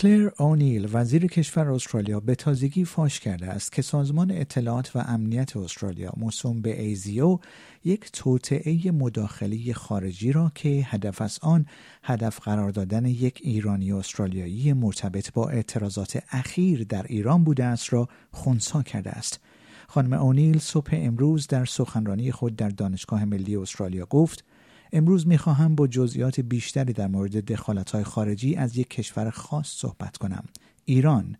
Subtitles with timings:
[0.00, 5.56] کلیر اونیل وزیر کشور استرالیا به تازگی فاش کرده است که سازمان اطلاعات و امنیت
[5.56, 7.38] استرالیا موسوم به ASIO
[7.84, 11.66] یک توطئه مداخله خارجی را که هدف از آن
[12.02, 18.08] هدف قرار دادن یک ایرانی استرالیایی مرتبط با اعتراضات اخیر در ایران بوده است را
[18.32, 19.40] خونسا کرده است.
[19.88, 24.44] خانم اونیل صبح امروز در سخنرانی خود در دانشگاه ملی استرالیا گفت
[24.92, 30.44] امروز می‌خواهم با جزئیات بیشتری در مورد دخالت‌های خارجی از یک کشور خاص صحبت کنم.
[30.84, 31.36] ایران.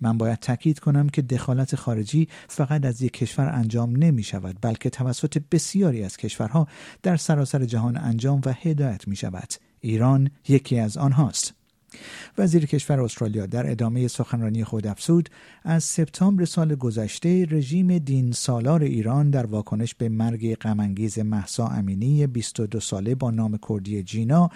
[0.00, 4.90] من باید تاکید کنم که دخالت خارجی فقط از یک کشور انجام نمی شود بلکه
[4.90, 6.68] توسط بسیاری از کشورها
[7.02, 9.48] در سراسر جهان انجام و هدایت می شود
[9.80, 11.61] ایران یکی از آنهاست.
[12.38, 15.28] وزیر کشور استرالیا در ادامه سخنرانی خود افزود
[15.64, 22.26] از سپتامبر سال گذشته رژیم دین سالار ایران در واکنش به مرگ غمانگیز محسا امینی
[22.26, 24.50] 22 ساله با نام کردی جینا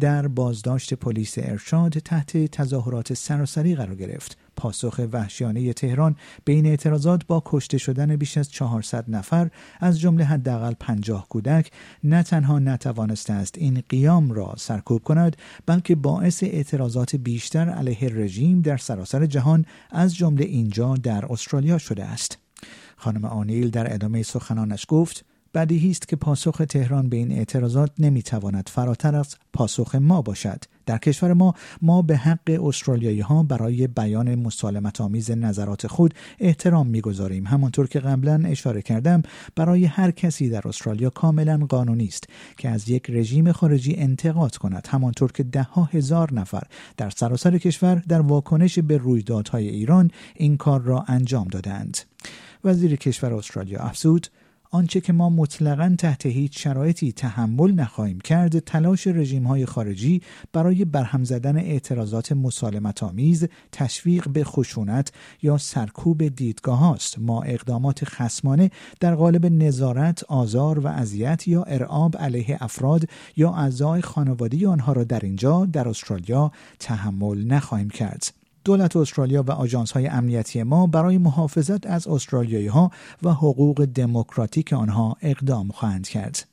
[0.00, 4.38] در بازداشت پلیس ارشاد تحت تظاهرات سراسری قرار گرفت.
[4.60, 10.72] پاسخ وحشیانه تهران بین اعتراضات با کشته شدن بیش از 400 نفر از جمله حداقل
[10.80, 11.70] 50 کودک
[12.04, 18.60] نه تنها نتوانسته است این قیام را سرکوب کند بلکه باعث اعتراضات بیشتر علیه رژیم
[18.60, 22.38] در سراسر جهان از جمله اینجا در استرالیا شده است.
[22.96, 28.68] خانم آنیل در ادامه سخنانش گفت بدیهی است که پاسخ تهران به این اعتراضات نمی‌تواند
[28.72, 30.64] فراتر از پاسخ ما باشد.
[30.90, 36.86] در کشور ما ما به حق استرالیایی ها برای بیان مسالمت آمیز نظرات خود احترام
[36.86, 37.46] می‌گذاریم.
[37.46, 39.22] همانطور که قبلا اشاره کردم
[39.56, 42.24] برای هر کسی در استرالیا کاملا قانونی است
[42.56, 44.88] که از یک رژیم خارجی انتقاد کند.
[44.90, 46.62] همانطور که دهها هزار نفر
[46.96, 51.98] در سراسر کشور در واکنش به رویدادهای ایران این کار را انجام دادند.
[52.64, 54.26] وزیر کشور استرالیا افزود
[54.72, 60.22] آنچه که ما مطلقا تحت هیچ شرایطی تحمل نخواهیم کرد تلاش رژیم های خارجی
[60.52, 67.18] برای برهم زدن اعتراضات مسالمت آمیز تشویق به خشونت یا سرکوب دیدگاه است.
[67.18, 68.70] ما اقدامات خسمانه
[69.00, 73.04] در قالب نظارت آزار و اذیت یا ارعاب علیه افراد
[73.36, 78.39] یا اعضای خانواده آنها را در اینجا در استرالیا تحمل نخواهیم کرد.
[78.64, 82.90] دولت استرالیا و آژانس های امنیتی ما برای محافظت از استرالیایی ها
[83.22, 86.46] و حقوق دموکراتیک آنها اقدام خواهند کرد.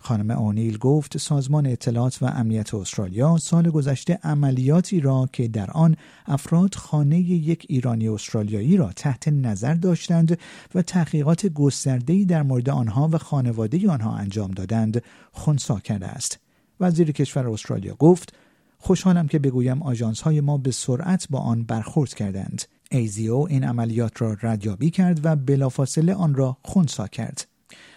[0.00, 5.96] خانم اونیل گفت سازمان اطلاعات و امنیت استرالیا سال گذشته عملیاتی را که در آن
[6.26, 10.38] افراد خانه یک ایرانی استرالیایی را تحت نظر داشتند
[10.74, 16.38] و تحقیقات گسترده‌ای در مورد آنها و خانواده آنها انجام دادند خونسا کرده است.
[16.80, 18.34] وزیر کشور استرالیا گفت
[18.78, 22.62] خوشحالم که بگویم آژانس های ما به سرعت با آن برخورد کردند.
[22.90, 27.46] ایزیو این عملیات را ردیابی کرد و بلافاصله آن را خونسا کرد.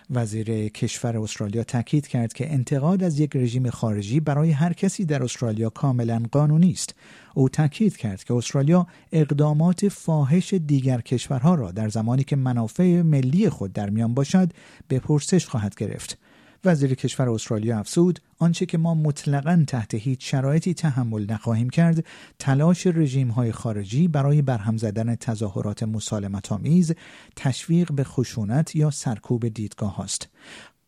[0.09, 5.23] وزیر کشور استرالیا تاکید کرد که انتقاد از یک رژیم خارجی برای هر کسی در
[5.23, 6.95] استرالیا کاملا قانونی است.
[7.33, 13.49] او تاکید کرد که استرالیا اقدامات فاحش دیگر کشورها را در زمانی که منافع ملی
[13.49, 14.53] خود در میان باشد
[14.87, 16.17] به پرسش خواهد گرفت.
[16.66, 22.05] وزیر کشور استرالیا افزود آنچه که ما مطلقا تحت هیچ شرایطی تحمل نخواهیم کرد
[22.39, 26.94] تلاش رژیم های خارجی برای برهم زدن تظاهرات مسالمت آمیز
[27.35, 30.29] تشویق به خشونت یا سرکوب دیدگاه است.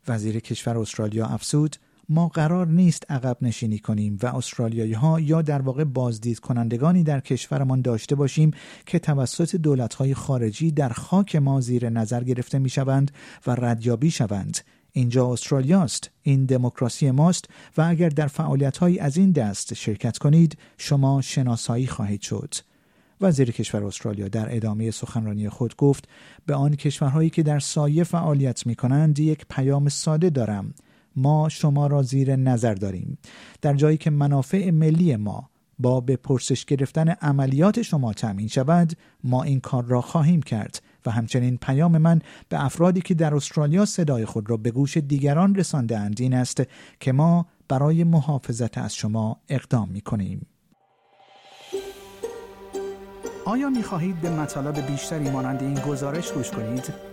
[0.08, 1.76] وزیر کشور استرالیا افزود
[2.10, 7.20] ما قرار نیست عقب نشینی کنیم و استرالیایی ها یا در واقع بازدید کنندگانی در
[7.20, 8.52] کشورمان داشته باشیم
[8.86, 13.12] که توسط دولت های خارجی در خاک ما زیر نظر گرفته می شوند
[13.48, 14.58] و ردیابی شوند.
[14.96, 17.46] اینجا استرالیاست این دموکراسی ماست
[17.78, 22.54] و اگر در فعالیت از این دست شرکت کنید شما شناسایی خواهید شد.
[23.22, 26.08] وزیر کشور استرالیا در ادامه سخنرانی خود گفت
[26.46, 30.74] به آن کشورهایی که در سایه فعالیت می کنند یک پیام ساده دارم.
[31.16, 33.18] ما شما را زیر نظر داریم.
[33.62, 35.50] در جایی که منافع ملی ما
[35.80, 38.94] با به پرسش گرفتن عملیات شما تأمین شود
[39.24, 43.86] ما این کار را خواهیم کرد و همچنین پیام من به افرادی که در استرالیا
[43.86, 46.64] صدای خود را به گوش دیگران رسانده اند این است
[47.00, 50.48] که ما برای محافظت از شما اقدام می کنیم.
[53.46, 57.13] آیا می خواهید به مطالب بیشتری مانند این گزارش گوش کنید؟